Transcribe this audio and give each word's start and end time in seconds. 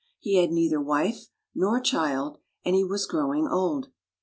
He 0.17 0.37
had 0.41 0.49
neither 0.49 0.81
wife 0.81 1.27
nor 1.53 1.79
child, 1.79 2.39
and 2.65 2.73
he 2.75 2.83
was 2.83 3.05
growing 3.05 3.47
old. 3.47 3.89